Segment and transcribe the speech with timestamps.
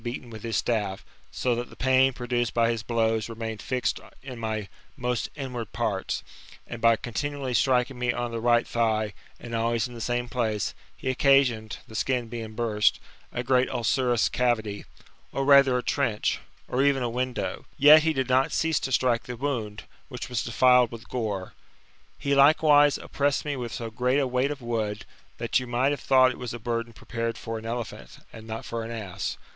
[0.01, 3.99] XI5 beaten with his staff, so that the pain produced by his blows remained fixed
[4.23, 6.23] in my most inward (>arts:
[6.65, 10.73] and by continually striking me on the right thigh, and always in the same place,
[10.97, 12.99] he occasioned, the skin being burst,
[13.31, 14.85] a great ulcerous cavity,
[15.31, 19.25] or rather a trench, or even a window; yet he did not cease to strike
[19.25, 21.53] the wound, which was defiled with gore.
[22.17, 25.05] He likewise op pressed me with so great a weight of wood,
[25.37, 28.65] that you might have thought it was a burden prepared for an elephant, and not
[28.65, 29.37] for an ass.